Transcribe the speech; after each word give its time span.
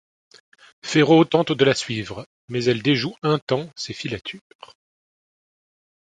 Ferrot 0.81 1.25
tente 1.25 1.51
de 1.51 1.63
la 1.63 1.75
suivre, 1.75 2.25
mais 2.49 2.65
elle 2.65 2.81
déjoue 2.81 3.15
un 3.21 3.37
temps 3.37 3.69
ses 3.75 3.93
filatures. 3.93 4.41